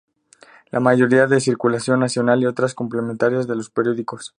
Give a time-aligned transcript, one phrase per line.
[0.71, 4.29] La mayoría de circulación nacional y otras complementarias de los periódicos.